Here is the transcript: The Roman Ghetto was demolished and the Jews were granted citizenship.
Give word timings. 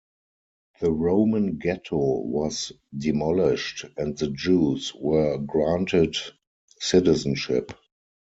The 0.79 0.91
Roman 0.91 1.59
Ghetto 1.59 2.21
was 2.23 2.71
demolished 2.97 3.85
and 3.97 4.17
the 4.17 4.29
Jews 4.31 4.95
were 4.95 5.37
granted 5.37 6.15
citizenship. 6.79 7.71